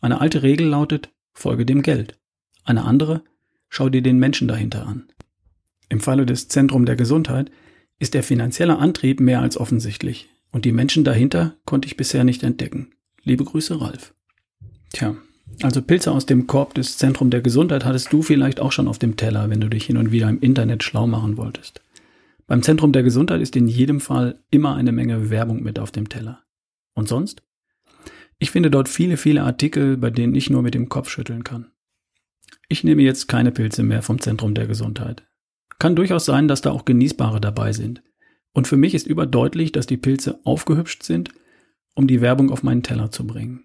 Eine 0.00 0.20
alte 0.20 0.42
Regel 0.42 0.66
lautet, 0.66 1.10
folge 1.32 1.64
dem 1.64 1.82
Geld. 1.82 2.18
Eine 2.64 2.84
andere, 2.84 3.22
schau 3.68 3.88
dir 3.88 4.02
den 4.02 4.18
Menschen 4.18 4.48
dahinter 4.48 4.86
an. 4.86 5.08
Im 5.88 6.00
Falle 6.00 6.26
des 6.26 6.48
Zentrum 6.48 6.86
der 6.86 6.96
Gesundheit 6.96 7.50
ist 7.98 8.14
der 8.14 8.22
finanzielle 8.22 8.78
Antrieb 8.78 9.20
mehr 9.20 9.40
als 9.40 9.56
offensichtlich 9.56 10.30
und 10.50 10.64
die 10.64 10.72
Menschen 10.72 11.04
dahinter 11.04 11.56
konnte 11.66 11.86
ich 11.86 11.96
bisher 11.96 12.24
nicht 12.24 12.42
entdecken. 12.42 12.90
Liebe 13.22 13.44
Grüße, 13.44 13.80
Ralf. 13.80 14.14
Tja, 14.92 15.16
also 15.62 15.82
Pilze 15.82 16.12
aus 16.12 16.26
dem 16.26 16.46
Korb 16.46 16.74
des 16.74 16.96
Zentrum 16.96 17.30
der 17.30 17.42
Gesundheit 17.42 17.84
hattest 17.84 18.12
du 18.12 18.22
vielleicht 18.22 18.60
auch 18.60 18.72
schon 18.72 18.88
auf 18.88 18.98
dem 18.98 19.16
Teller, 19.16 19.50
wenn 19.50 19.60
du 19.60 19.68
dich 19.68 19.84
hin 19.84 19.96
und 19.96 20.10
wieder 20.10 20.28
im 20.28 20.40
Internet 20.40 20.82
schlau 20.82 21.06
machen 21.06 21.36
wolltest. 21.36 21.80
Beim 22.46 22.62
Zentrum 22.62 22.92
der 22.92 23.02
Gesundheit 23.02 23.40
ist 23.40 23.56
in 23.56 23.68
jedem 23.68 24.00
Fall 24.00 24.38
immer 24.50 24.74
eine 24.74 24.92
Menge 24.92 25.30
Werbung 25.30 25.62
mit 25.62 25.78
auf 25.78 25.90
dem 25.90 26.08
Teller. 26.08 26.42
Und 26.94 27.08
sonst? 27.08 27.42
Ich 28.38 28.50
finde 28.50 28.70
dort 28.70 28.88
viele, 28.88 29.16
viele 29.16 29.42
Artikel, 29.42 29.96
bei 29.96 30.10
denen 30.10 30.34
ich 30.34 30.50
nur 30.50 30.62
mit 30.62 30.74
dem 30.74 30.88
Kopf 30.88 31.08
schütteln 31.08 31.44
kann. 31.44 31.70
Ich 32.74 32.82
nehme 32.82 33.02
jetzt 33.02 33.28
keine 33.28 33.52
Pilze 33.52 33.84
mehr 33.84 34.02
vom 34.02 34.20
Zentrum 34.20 34.52
der 34.52 34.66
Gesundheit. 34.66 35.24
Kann 35.78 35.94
durchaus 35.94 36.24
sein, 36.24 36.48
dass 36.48 36.60
da 36.60 36.72
auch 36.72 36.84
genießbare 36.84 37.40
dabei 37.40 37.72
sind. 37.72 38.02
Und 38.52 38.66
für 38.66 38.76
mich 38.76 38.96
ist 38.96 39.06
überdeutlich, 39.06 39.70
dass 39.70 39.86
die 39.86 39.96
Pilze 39.96 40.40
aufgehübscht 40.42 41.04
sind, 41.04 41.28
um 41.94 42.08
die 42.08 42.20
Werbung 42.20 42.50
auf 42.50 42.64
meinen 42.64 42.82
Teller 42.82 43.12
zu 43.12 43.28
bringen. 43.28 43.64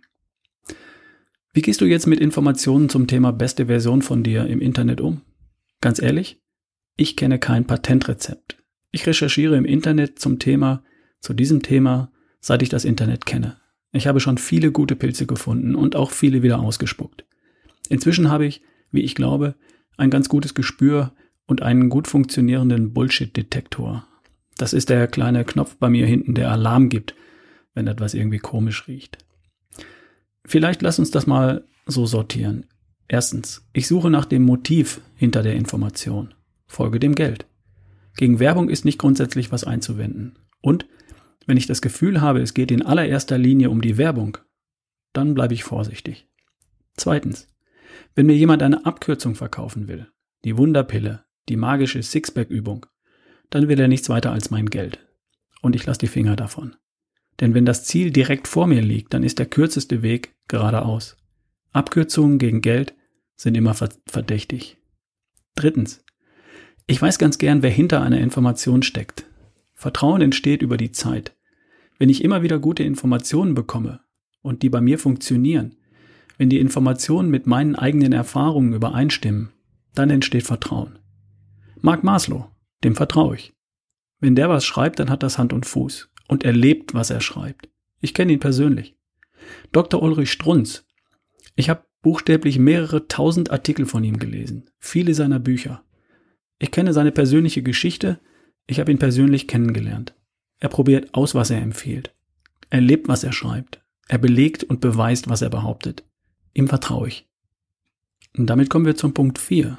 Wie 1.54 1.63
gehst 1.63 1.82
du 1.82 1.86
jetzt 1.86 2.06
mit 2.06 2.20
Informationen 2.20 2.88
zum 2.88 3.08
Thema 3.08 3.32
beste 3.32 3.66
Version 3.66 4.04
von 4.04 4.22
dir 4.22 4.46
im 4.46 4.62
Internet 4.62 5.01
um? 5.01 5.22
Ganz 5.82 6.00
ehrlich, 6.00 6.44
ich 6.96 7.16
kenne 7.16 7.39
kein 7.39 7.66
Patentrezept. 7.66 8.62
Ich 8.92 9.08
recherchiere 9.08 9.58
im 9.58 9.66
Internet 9.66 10.20
zum 10.20 10.38
Thema, 10.38 10.84
zu 11.20 11.34
diesem 11.34 11.63
Thema, 11.63 12.12
seit 12.42 12.62
ich 12.62 12.70
das 12.70 12.86
Internet 12.86 13.25
kenne. 13.25 13.58
Ich 13.92 14.06
habe 14.06 14.20
schon 14.20 14.38
viele 14.38 14.72
gute 14.72 14.96
Pilze 14.96 15.25
gefunden 15.25 15.74
und 15.74 15.96
auch 15.96 16.12
viele 16.12 16.44
wieder 16.44 16.60
ausgespuckt. 16.60 17.25
Inzwischen 17.89 18.30
habe 18.30 18.46
ich, 18.46 18.62
wie 18.91 19.01
ich 19.01 19.15
glaube, 19.15 19.55
ein 19.98 20.10
ganz 20.10 20.29
gutes 20.29 20.53
Gespür 20.53 21.13
und 21.46 21.62
einen 21.62 21.89
gut 21.89 22.08
funktionierenden 22.08 22.93
Bullshit-Detektor. 22.93 24.08
Das 24.58 24.74
ist 24.74 24.89
der 24.89 25.08
kleine 25.08 25.46
Knopf 25.46 25.75
bei 25.77 25.89
mir 25.89 26.05
hinten, 26.05 26.34
der 26.36 26.51
Alarm 26.51 26.89
gibt, 26.89 27.15
wenn 27.74 27.88
etwas 27.88 28.13
irgendwie 28.13 28.39
komisch 28.39 28.88
riecht. 28.88 29.17
Vielleicht 30.46 30.81
lass 30.81 31.00
uns 31.00 31.12
das 31.12 31.27
mal 31.27 31.65
so 31.86 32.05
sortieren. 32.05 32.65
Erstens, 33.08 33.67
ich 33.74 33.88
suche 33.88 34.10
nach 34.10 34.25
dem 34.25 34.43
Motiv 34.43 35.01
hinter 35.15 35.41
der 35.41 35.55
Information. 35.55 36.34
Folge 36.67 37.00
dem 37.00 37.15
Geld. 37.15 37.48
Gegen 38.15 38.39
Werbung 38.39 38.69
ist 38.69 38.86
nicht 38.86 39.00
grundsätzlich 39.00 39.51
was 39.51 39.63
einzuwenden. 39.63 40.38
Und 40.62 40.88
wenn 41.46 41.58
ich 41.58 41.67
das 41.67 41.81
Gefühl 41.81 42.22
habe, 42.22 42.41
es 42.41 42.53
geht 42.53 42.69
in 42.69 42.84
allererster 42.84 43.38
Linie 43.38 43.69
um 43.69 43.81
die 43.81 43.98
Werbung, 43.98 44.38
dann 45.13 45.34
bleibe 45.34 45.53
ich 45.53 45.63
vorsichtig. 45.63 46.27
Zweitens, 46.96 47.48
wenn 48.15 48.25
mir 48.25 48.36
jemand 48.36 48.63
eine 48.63 48.86
Abkürzung 48.86 49.36
verkaufen 49.36 49.88
will, 49.88 50.08
die 50.44 50.58
Wunderpille, 50.58 51.25
die 51.48 51.58
magische 51.58 52.01
Sixpack-Übung, 52.01 52.86
dann 53.50 53.68
will 53.68 53.79
er 53.79 53.88
nichts 53.88 54.10
weiter 54.10 54.32
als 54.32 54.51
mein 54.51 54.68
Geld. 54.68 55.06
Und 55.62 55.75
ich 55.75 55.86
lasse 55.86 56.00
die 56.00 56.08
Finger 56.08 56.36
davon. 56.36 56.75
Denn 57.39 57.53
wenn 57.53 57.65
das 57.65 57.86
Ziel 57.86 58.12
direkt 58.12 58.48
vor 58.48 58.68
mir 58.68 58.82
liegt, 58.82 59.13
dann 59.13 59.24
ist 59.24 59.39
der 59.39 59.46
kürzeste 59.46 60.01
Weg 60.01 60.36
geradeaus. 60.48 61.18
Abkürzungen 61.72 62.38
gegen 62.38 62.62
Geld 62.62 62.94
sind 63.36 63.56
immer 63.56 63.74
verdächtig. 63.74 64.77
Drittens. 65.56 66.03
Ich 66.88 67.01
weiß 67.01 67.20
ganz 67.20 67.38
gern, 67.38 67.62
wer 67.62 67.70
hinter 67.70 68.01
einer 68.01 68.20
Information 68.20 68.84
steckt. 68.84 69.25
Vertrauen 69.75 70.22
entsteht 70.22 70.62
über 70.62 70.77
die 70.77 70.91
Zeit. 70.91 71.36
Wenn 71.98 72.10
ich 72.10 72.24
immer 72.24 72.41
wieder 72.41 72.60
gute 72.60 72.84
Informationen 72.84 73.53
bekomme 73.53 74.01
und 74.41 74.63
die 74.63 74.70
bei 74.70 74.82
mir 74.82 75.00
funktionieren, 75.00 75.75
wenn 76.39 76.50
die 76.50 76.60
Informationen 76.60 77.29
mit 77.29 77.46
meinen 77.46 77.75
eigenen 77.75 78.13
Erfahrungen 78.13 78.74
übereinstimmen, 78.74 79.51
dann 79.93 80.10
entsteht 80.10 80.43
Vertrauen. 80.43 80.98
Mark 81.81 82.03
Maslow, 82.03 82.50
dem 82.84 82.96
vertraue 82.96 83.36
ich. 83.36 83.53
Wenn 84.22 84.36
der 84.36 84.50
was 84.50 84.65
schreibt, 84.65 85.00
dann 85.00 85.10
hat 85.10 85.22
das 85.22 85.38
Hand 85.38 85.51
und 85.51 85.65
Fuß 85.65 86.10
und 86.29 86.46
er 86.46 86.53
lebt, 86.53 86.93
was 86.93 87.10
er 87.10 87.19
schreibt. 87.19 87.69
Ich 88.00 88.13
kenne 88.13 88.31
ihn 88.31 88.39
persönlich. 88.39 88.96
Dr. 89.74 90.01
Ulrich 90.01 90.31
Strunz. 90.31 90.88
Ich 91.55 91.69
habe 91.69 91.86
buchstäblich 92.01 92.58
mehrere 92.58 93.10
tausend 93.10 93.51
Artikel 93.51 93.86
von 93.86 94.05
ihm 94.05 94.17
gelesen, 94.17 94.69
viele 94.79 95.13
seiner 95.13 95.39
Bücher. 95.39 95.84
Ich 96.58 96.72
kenne 96.72 96.93
seine 96.93 97.12
persönliche 97.12 97.63
Geschichte, 97.63 98.22
ich 98.65 98.79
habe 98.79 98.91
ihn 98.91 99.00
persönlich 99.00 99.48
kennengelernt. 99.48 100.15
Er 100.60 100.69
probiert 100.69 101.13
aus, 101.13 101.36
was 101.36 101.50
er 101.50 101.62
empfiehlt. 101.62 102.15
Er 102.69 102.79
lebt, 102.79 103.10
was 103.10 103.25
er 103.25 103.34
schreibt. 103.34 103.84
Er 104.08 104.19
belegt 104.19 104.63
und 104.63 104.79
beweist, 104.79 105.27
was 105.27 105.41
er 105.41 105.50
behauptet. 105.50 106.05
Ihm 106.53 106.68
vertraue 106.68 107.08
ich. 107.08 107.27
Und 108.38 108.48
damit 108.48 108.70
kommen 108.70 108.86
wir 108.86 108.96
zum 108.96 109.13
Punkt 109.13 109.39
4. 109.39 109.77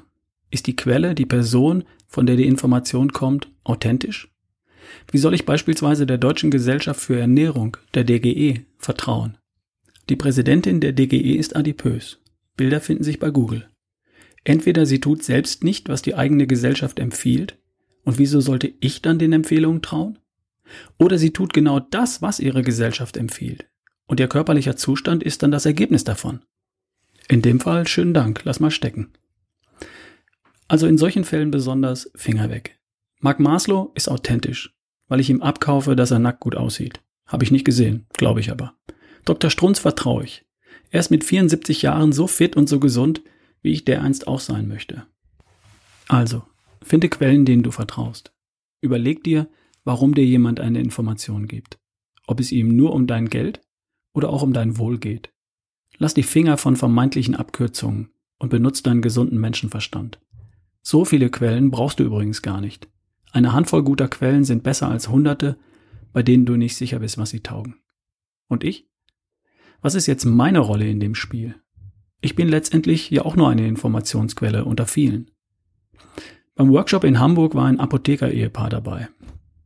Ist 0.51 0.67
die 0.67 0.77
Quelle, 0.77 1.15
die 1.15 1.27
Person, 1.27 1.85
von 2.09 2.27
der 2.27 2.37
die 2.37 2.47
Information 2.47 3.13
kommt, 3.13 3.49
authentisch? 3.65 4.29
Wie 5.11 5.19
soll 5.19 5.35
ich 5.35 5.47
beispielsweise 5.47 6.07
der 6.07 6.19
Deutschen 6.19 6.51
Gesellschaft 6.51 7.01
für 7.01 7.19
Ernährung, 7.19 7.77
der 7.95 8.05
DGE, 8.05 8.65
vertrauen? 8.79 9.39
Die 10.09 10.17
Präsidentin 10.17 10.81
der 10.81 10.93
DGE 10.93 11.37
ist 11.37 11.55
adipös. 11.55 12.19
Bilder 12.57 12.81
finden 12.81 13.05
sich 13.05 13.21
bei 13.21 13.31
Google. 13.31 13.69
Entweder 14.43 14.87
sie 14.87 15.01
tut 15.01 15.23
selbst 15.23 15.63
nicht, 15.65 15.89
was 15.89 16.03
die 16.03 16.15
eigene 16.15 16.47
Gesellschaft 16.47 16.99
empfiehlt, 16.99 17.59
und 18.05 18.19
wieso 18.19 18.41
sollte 18.41 18.73
ich 18.81 19.03
dann 19.03 19.19
den 19.19 19.33
Empfehlungen 19.33 19.83
trauen? 19.83 20.19
Oder 20.99 21.19
sie 21.19 21.33
tut 21.33 21.53
genau 21.53 21.79
das, 21.79 22.23
was 22.23 22.41
ihre 22.41 22.63
Gesellschaft 22.63 23.17
empfiehlt, 23.17 23.67
und 24.07 24.19
ihr 24.19 24.29
körperlicher 24.29 24.77
Zustand 24.77 25.23
ist 25.23 25.43
dann 25.43 25.51
das 25.51 25.67
Ergebnis 25.67 26.05
davon. 26.05 26.41
In 27.31 27.43
dem 27.43 27.61
Fall 27.61 27.87
schönen 27.87 28.13
Dank, 28.13 28.41
lass 28.43 28.59
mal 28.59 28.73
stecken. 28.73 29.13
Also 30.67 30.89
in 30.89 30.99
solchen 30.99 31.23
Fällen 31.23 31.53
besonders 31.53 32.11
Finger 32.17 32.51
weg. 32.51 32.81
Mark 33.21 33.39
Maslow 33.39 33.93
ist 33.95 34.09
authentisch, 34.09 34.75
weil 35.07 35.21
ich 35.21 35.31
ihm 35.31 35.41
abkaufe, 35.41 35.95
dass 35.95 36.11
er 36.11 36.19
nackt 36.19 36.41
gut 36.41 36.57
aussieht. 36.57 37.01
Habe 37.27 37.45
ich 37.45 37.53
nicht 37.53 37.65
gesehen, 37.65 38.07
glaube 38.15 38.41
ich 38.41 38.51
aber. 38.51 38.75
Dr. 39.25 39.49
Strunz 39.49 39.79
vertraue 39.79 40.25
ich. 40.25 40.45
Er 40.91 40.99
ist 40.99 41.13
mit 41.13 41.23
74 41.23 41.83
Jahren 41.83 42.11
so 42.11 42.27
fit 42.27 42.57
und 42.57 42.69
so 42.69 42.81
gesund, 42.81 43.23
wie 43.63 43.71
ich 43.71 43.85
dereinst 43.85 44.27
auch 44.27 44.41
sein 44.41 44.67
möchte. 44.67 45.07
Also, 46.09 46.43
finde 46.83 47.09
Quellen, 47.09 47.45
denen 47.45 47.63
du 47.63 47.71
vertraust. 47.71 48.33
Überleg 48.81 49.23
dir, 49.23 49.49
warum 49.85 50.17
dir 50.17 50.25
jemand 50.25 50.59
eine 50.59 50.81
Information 50.81 51.47
gibt. 51.47 51.79
Ob 52.27 52.41
es 52.41 52.51
ihm 52.51 52.75
nur 52.75 52.93
um 52.93 53.07
dein 53.07 53.29
Geld 53.29 53.61
oder 54.15 54.31
auch 54.31 54.43
um 54.43 54.53
dein 54.53 54.79
Wohl 54.79 54.99
geht. 54.99 55.31
Lass 56.03 56.15
die 56.15 56.23
Finger 56.23 56.57
von 56.57 56.77
vermeintlichen 56.77 57.37
Abkürzungen 57.37 58.09
und 58.39 58.49
benutze 58.49 58.83
deinen 58.83 59.03
gesunden 59.03 59.39
Menschenverstand. 59.39 60.19
So 60.81 61.05
viele 61.05 61.29
Quellen 61.29 61.71
brauchst 61.71 62.01
du 62.01 62.05
übrigens 62.05 62.41
gar 62.41 62.63
nicht. 62.63 62.89
Eine 63.33 63.53
Handvoll 63.53 63.85
guter 63.85 64.09
Quellen 64.09 64.45
sind 64.45 64.63
besser 64.63 64.89
als 64.89 65.11
hunderte, 65.11 65.59
bei 66.15 66.23
denen 66.23 66.47
du 66.47 66.57
nicht 66.57 66.75
sicher 66.75 67.01
bist, 67.01 67.19
was 67.19 67.29
sie 67.29 67.41
taugen. 67.41 67.77
Und 68.49 68.65
ich? 68.65 68.89
Was 69.83 69.95
ist 69.95 70.07
jetzt 70.07 70.25
meine 70.25 70.61
Rolle 70.61 70.89
in 70.89 71.01
dem 71.01 71.15
Spiel? 71.15 71.57
Ich 72.23 72.35
bin 72.35 72.49
letztendlich 72.49 73.11
ja 73.11 73.27
auch 73.27 73.37
nur 73.37 73.51
eine 73.51 73.69
Informationsquelle 73.69 74.65
unter 74.65 74.87
vielen. 74.87 75.31
Beim 76.55 76.71
Workshop 76.71 77.05
in 77.05 77.21
Hamburg 77.21 77.55
war 77.55 77.67
ein 77.67 77.79
Apotheker-Ehepaar 77.79 78.71
dabei. 78.71 79.11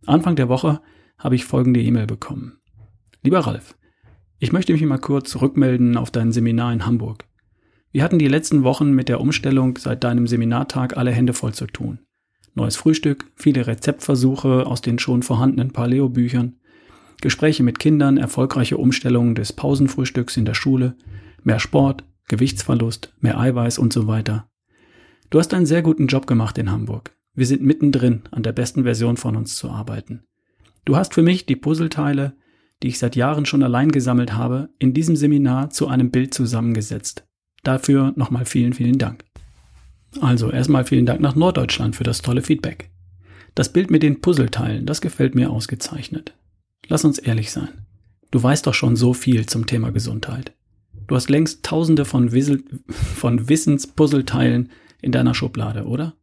Anfang 0.05 0.35
der 0.35 0.49
Woche 0.49 0.81
habe 1.17 1.37
ich 1.37 1.45
folgende 1.45 1.81
E-Mail 1.81 2.09
bekommen. 2.09 2.59
Lieber 3.23 3.39
Ralf, 3.39 3.77
ich 4.45 4.53
möchte 4.53 4.75
mich 4.75 4.83
mal 4.83 4.99
kurz 4.99 5.41
rückmelden 5.41 5.97
auf 5.97 6.11
dein 6.11 6.31
Seminar 6.31 6.71
in 6.71 6.85
Hamburg. 6.85 7.25
Wir 7.93 8.05
hatten 8.05 8.19
die 8.19 8.29
letzten 8.29 8.63
Wochen 8.63 8.93
mit 8.93 9.09
der 9.09 9.23
Umstellung 9.23 9.79
seit 9.79 10.05
deinem 10.05 10.27
Seminartag 10.27 10.99
alle 10.99 11.13
Hände 11.13 11.33
voll 11.33 11.55
zu 11.55 11.67
tun. 11.67 12.01
Neues 12.55 12.77
Frühstück, 12.77 13.25
viele 13.37 13.67
Rezeptversuche 13.67 14.67
aus 14.67 14.83
den 14.83 14.99
schon 14.99 15.23
vorhandenen 15.23 15.73
Paleo-Büchern, 15.73 16.57
Gespräche 17.23 17.63
mit 17.63 17.79
Kindern, 17.79 18.19
erfolgreiche 18.19 18.77
Umstellungen 18.77 19.35
des 19.35 19.55
Pausenfrühstücks 19.55 20.37
in 20.37 20.45
der 20.45 20.53
Schule, 20.53 20.95
mehr 21.43 21.59
Sport, 21.59 22.05
Gewichtsverlust, 22.29 23.15
mehr 23.21 23.41
Eiweiß 23.41 23.79
und 23.79 23.95
so 23.95 24.07
weiter. 24.07 24.51
Du 25.31 25.39
hast 25.39 25.55
einen 25.55 25.65
sehr 25.65 25.81
guten 25.81 26.07
Job 26.07 26.27
gemacht 26.27 26.59
in 26.59 26.71
Hamburg. 26.71 27.17
Wir 27.33 27.47
sind 27.47 27.63
mittendrin, 27.63 28.25
an 28.31 28.43
der 28.43 28.53
besten 28.53 28.83
Version 28.83 29.17
von 29.17 29.37
uns 29.37 29.57
zu 29.57 29.71
arbeiten. 29.71 30.25
Du 30.85 30.97
hast 30.97 31.15
für 31.15 31.23
mich 31.23 31.47
die 31.47 31.57
Puzzleteile, 31.57 32.37
die 32.83 32.89
ich 32.89 32.99
seit 32.99 33.17
Jahren 33.17 33.47
schon 33.47 33.63
allein 33.63 33.91
gesammelt 33.91 34.35
habe, 34.35 34.69
in 34.79 34.95
diesem 34.95 35.17
Seminar 35.17 35.71
zu 35.71 35.89
einem 35.89 36.11
Bild 36.11 36.35
zusammengesetzt. 36.35 37.25
Dafür 37.63 38.13
nochmal 38.17 38.45
vielen, 38.45 38.73
vielen 38.73 38.99
Dank. 38.99 39.25
Also 40.21 40.51
erstmal 40.51 40.85
vielen 40.85 41.07
Dank 41.07 41.21
nach 41.21 41.35
Norddeutschland 41.35 41.97
für 41.97 42.05
das 42.05 42.23
tolle 42.23 42.43
Feedback. 42.43 42.91
Das 43.55 43.73
Bild 43.73 43.91
mit 43.91 44.03
den 44.03 44.21
Puzzleteilen, 44.21 44.87
das 44.87 45.01
gefällt 45.01 45.35
mir 45.35 45.51
ausgezeichnet. 45.51 46.35
Lass 46.89 47.05
uns 47.05 47.19
ehrlich 47.19 47.51
sein. 47.51 47.87
Du 48.31 48.43
weißt 48.43 48.67
doch 48.67 48.75
schon 48.75 48.97
so 48.97 49.15
viel 49.15 49.47
zum 49.47 49.67
Thema 49.67 49.91
Gesundheit. 49.91 50.53
Du 51.07 51.15
hast 51.15 51.31
längst 51.31 51.65
tausende 51.65 52.05
von, 52.05 52.33
Wissel 52.33 52.65
von 52.89 53.49
Wissenspuzzleteilen 53.49 54.71
in 55.01 55.13
deiner 55.13 55.35
Schublade, 55.35 55.85
oder? 55.85 56.15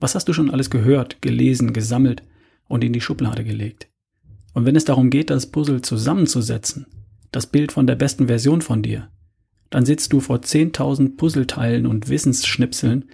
Was 0.00 0.14
hast 0.14 0.28
du 0.28 0.32
schon 0.32 0.50
alles 0.50 0.70
gehört, 0.70 1.22
gelesen, 1.22 1.72
gesammelt 1.72 2.22
und 2.66 2.84
in 2.84 2.92
die 2.92 3.00
Schublade 3.00 3.44
gelegt? 3.44 3.88
Und 4.54 4.64
wenn 4.64 4.76
es 4.76 4.84
darum 4.84 5.10
geht, 5.10 5.30
das 5.30 5.50
Puzzle 5.50 5.82
zusammenzusetzen, 5.82 6.86
das 7.32 7.46
Bild 7.46 7.72
von 7.72 7.86
der 7.86 7.96
besten 7.96 8.28
Version 8.28 8.62
von 8.62 8.82
dir, 8.82 9.10
dann 9.68 9.84
sitzt 9.84 10.12
du 10.12 10.20
vor 10.20 10.38
10.000 10.38 11.16
Puzzleteilen 11.16 11.86
und 11.86 12.08
Wissensschnipseln 12.08 13.06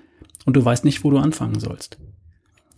und 0.45 0.57
du 0.57 0.65
weißt 0.65 0.85
nicht, 0.85 1.03
wo 1.03 1.11
du 1.11 1.19
anfangen 1.19 1.59
sollst. 1.59 1.99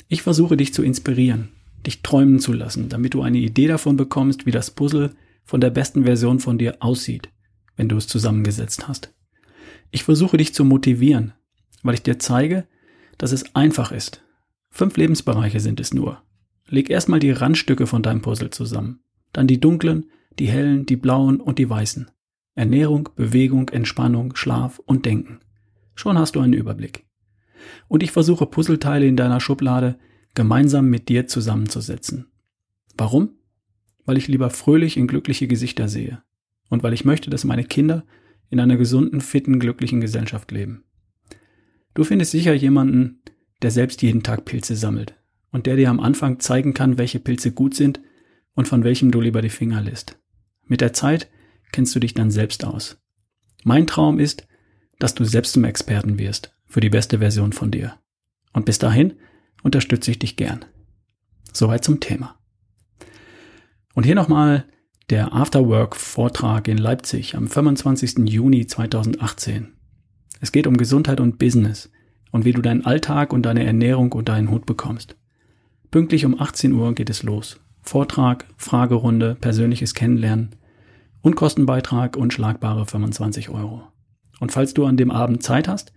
Ich 0.09 0.23
versuche 0.23 0.57
dich 0.57 0.73
zu 0.73 0.83
inspirieren, 0.83 1.49
dich 1.85 2.03
träumen 2.03 2.39
zu 2.39 2.53
lassen, 2.53 2.89
damit 2.89 3.15
du 3.15 3.23
eine 3.23 3.39
Idee 3.39 3.67
davon 3.67 3.97
bekommst, 3.97 4.47
wie 4.47 4.53
das 4.53 4.71
Puzzle 4.71 5.11
von 5.45 5.61
der 5.61 5.71
besten 5.71 6.05
Version 6.05 6.39
von 6.39 6.59
dir 6.59 6.77
aussieht, 6.81 7.31
wenn 7.77 7.89
du 7.89 7.97
es 7.97 8.07
zusammengesetzt 8.07 8.87
hast. 8.87 9.13
Ich 9.91 10.05
versuche 10.05 10.37
dich 10.37 10.55
zu 10.55 10.65
motivieren, 10.65 11.33
weil 11.83 11.95
ich 11.95 12.03
dir 12.03 12.19
zeige, 12.19 12.67
dass 13.19 13.33
es 13.33 13.55
einfach 13.55 13.91
ist. 13.91 14.23
Fünf 14.71 14.97
Lebensbereiche 14.97 15.61
sind 15.61 15.81
es 15.81 15.93
nur. 15.93 16.23
Leg 16.73 16.89
erstmal 16.89 17.21
die 17.21 17.33
Randstücke 17.33 17.87
von 17.87 18.03
deinem 18.03 18.23
Puzzle 18.23 18.49
zusammen, 18.49 19.01
dann 19.35 19.47
die 19.47 19.61
dunklen, 19.61 20.07
die 20.39 20.47
hellen, 20.47 20.87
die 20.87 20.97
blauen 20.97 21.39
und 21.39 21.59
die 21.59 21.69
weißen. 21.69 22.11
Ernährung, 22.55 23.11
Bewegung, 23.15 23.69
Entspannung, 23.69 24.35
Schlaf 24.37 24.79
und 24.79 25.05
Denken. 25.05 25.41
Schon 25.95 26.17
hast 26.17 26.35
du 26.35 26.41
einen 26.41 26.55
Überblick. 26.55 27.05
Und 27.89 28.03
ich 28.03 28.11
versuche 28.11 28.47
Puzzleteile 28.47 29.07
in 29.07 29.19
deiner 29.19 29.39
Schublade 29.39 29.99
gemeinsam 30.35 30.89
mit 30.89 31.11
dir 31.11 31.27
zusammenzusetzen. 31.27 32.29
Warum? 32.97 33.35
Weil 34.07 34.17
ich 34.17 34.27
lieber 34.27 34.49
fröhlich 34.49 34.97
in 34.97 35.07
glückliche 35.07 35.49
Gesichter 35.49 35.89
sehe 35.89 36.23
und 36.71 36.83
weil 36.83 36.95
ich 36.95 37.05
möchte, 37.05 37.29
dass 37.29 37.45
meine 37.45 37.65
Kinder 37.65 38.07
in 38.49 38.59
einer 38.61 38.79
gesunden, 38.79 39.21
fitten, 39.21 39.61
glücklichen 39.61 40.01
Gesellschaft 40.01 40.51
leben. 40.51 40.85
Du 41.93 42.03
findest 42.03 42.31
sicher 42.31 42.55
jemanden, 42.55 43.21
der 43.61 43.71
selbst 43.71 44.01
jeden 44.01 44.23
Tag 44.23 44.47
Pilze 44.47 44.75
sammelt 44.75 45.22
und 45.53 45.67
der 45.67 45.77
dir 45.77 45.91
am 45.91 46.01
Anfang 46.01 46.41
zeigen 46.41 46.75
kann, 46.75 46.99
welche 46.99 47.21
Pilze 47.21 47.53
gut 47.53 47.75
sind 47.75 48.01
und 48.55 48.67
von 48.67 48.83
welchem 48.83 49.11
du 49.11 49.21
lieber 49.21 49.43
die 49.43 49.51
Finger 49.51 49.81
lässt. 49.81 50.19
Mit 50.67 50.81
der 50.81 50.93
Zeit 50.93 51.31
kennst 51.71 51.95
du 51.95 52.01
dich 52.01 52.15
dann 52.15 52.31
selbst 52.31 52.65
aus. 52.65 52.99
Mein 53.63 53.87
Traum 53.87 54.19
ist, 54.19 54.47
dass 54.99 55.15
du 55.15 55.25
selbst 55.25 55.53
zum 55.53 55.65
Experten 55.65 56.19
wirst 56.19 56.57
für 56.67 56.81
die 56.81 56.91
beste 56.91 57.19
Version 57.19 57.53
von 57.53 57.71
dir. 57.71 57.99
Und 58.53 58.65
bis 58.65 58.79
dahin 58.79 59.15
unterstütze 59.63 60.11
ich 60.11 60.19
dich 60.19 60.37
gern. 60.37 60.65
Soweit 61.53 61.85
zum 61.85 62.01
Thema. 62.01 62.39
Und 63.95 64.05
hier 64.05 64.15
nochmal 64.15 64.65
der 65.11 65.35
Afterwork-Vortrag 65.35 66.69
in 66.69 66.79
Leipzig 66.79 67.37
am 67.37 67.47
25. 67.47 68.29
Juni 68.29 68.67
2018. 68.67 69.75
Es 70.41 70.53
geht 70.53 70.67
um 70.67 70.77
Gesundheit 70.77 71.21
und 71.21 71.39
Business 71.39 71.91
und 72.31 72.45
wie 72.45 72.53
du 72.53 72.63
deinen 72.63 72.85
Alltag 72.87 73.33
und 73.33 73.43
deine 73.43 73.65
Ernährung 73.65 74.13
unter 74.13 74.33
einen 74.33 74.51
Hut 74.51 74.67
bekommst. 74.67 75.17
Pünktlich 75.93 76.25
um 76.25 76.41
18 76.41 76.73
Uhr 76.73 76.95
geht 76.95 77.11
es 77.11 77.23
los. 77.23 77.61
Vortrag, 77.83 78.47
Fragerunde, 78.57 79.37
persönliches 79.39 79.93
Kennenlernen, 79.93 80.57
Unkostenbeitrag 81.21 82.17
und 82.17 82.33
schlagbare 82.33 82.87
25 82.87 83.51
Euro. 83.51 83.83
Und 84.41 84.53
falls 84.53 84.73
du 84.73 84.87
an 84.87 84.97
dem 84.97 85.11
Abend 85.11 85.43
Zeit 85.43 85.69
hast 85.69 85.93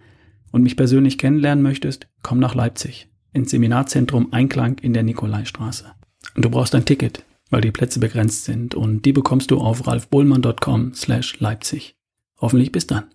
und 0.52 0.64
mich 0.64 0.76
persönlich 0.76 1.18
kennenlernen 1.18 1.64
möchtest, 1.64 2.08
komm 2.24 2.40
nach 2.40 2.56
Leipzig 2.56 3.08
ins 3.32 3.52
Seminarzentrum 3.52 4.34
Einklang 4.34 4.80
in 4.80 4.94
der 4.94 5.04
Nikolaistraße. 5.04 5.86
Und 6.36 6.44
du 6.44 6.50
brauchst 6.50 6.76
ein 6.76 6.84
Ticket, 6.84 7.24
weil 7.50 7.62
die 7.62 7.72
Plätze 7.72 8.02
begrenzt 8.02 8.44
sind 8.44 8.76
und 8.76 9.06
die 9.06 9.14
bekommst 9.14 9.50
du 9.50 9.60
auf 9.60 9.88
ralfbohlmann.com 9.88 10.94
slash 10.94 11.40
Leipzig. 11.40 11.96
Hoffentlich 12.42 12.74
bis 12.74 12.86
dann. 12.86 13.06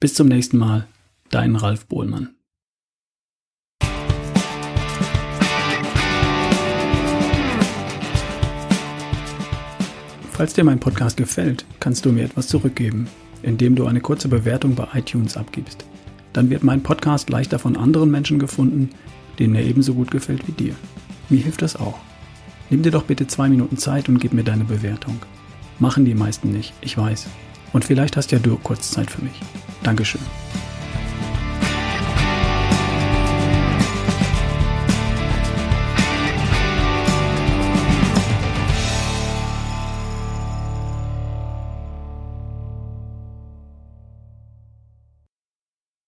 Bis 0.00 0.14
zum 0.14 0.26
nächsten 0.26 0.58
Mal, 0.58 0.88
dein 1.30 1.54
Ralf 1.54 1.86
Bohlmann. 1.86 2.34
Falls 10.32 10.54
dir 10.54 10.64
mein 10.64 10.80
Podcast 10.80 11.18
gefällt, 11.18 11.66
kannst 11.78 12.06
du 12.06 12.10
mir 12.10 12.24
etwas 12.24 12.48
zurückgeben, 12.48 13.06
indem 13.42 13.76
du 13.76 13.86
eine 13.86 14.00
kurze 14.00 14.28
Bewertung 14.28 14.74
bei 14.74 14.88
iTunes 14.94 15.36
abgibst. 15.36 15.84
Dann 16.32 16.48
wird 16.48 16.64
mein 16.64 16.82
Podcast 16.82 17.28
leichter 17.28 17.58
von 17.58 17.76
anderen 17.76 18.10
Menschen 18.10 18.38
gefunden, 18.38 18.88
denen 19.38 19.54
er 19.54 19.64
ebenso 19.64 19.92
gut 19.92 20.10
gefällt 20.10 20.48
wie 20.48 20.52
dir. 20.52 20.74
Mir 21.28 21.42
hilft 21.42 21.60
das 21.60 21.76
auch. 21.76 21.98
Nimm 22.70 22.82
dir 22.82 22.90
doch 22.90 23.04
bitte 23.04 23.26
zwei 23.26 23.50
Minuten 23.50 23.76
Zeit 23.76 24.08
und 24.08 24.20
gib 24.20 24.32
mir 24.32 24.42
deine 24.42 24.64
Bewertung. 24.64 25.20
Machen 25.78 26.06
die 26.06 26.14
meisten 26.14 26.50
nicht, 26.50 26.72
ich 26.80 26.96
weiß. 26.96 27.26
Und 27.74 27.84
vielleicht 27.84 28.16
hast 28.16 28.32
ja 28.32 28.38
du 28.38 28.56
kurz 28.56 28.90
Zeit 28.90 29.10
für 29.10 29.22
mich. 29.22 29.38
Dankeschön. 29.82 30.22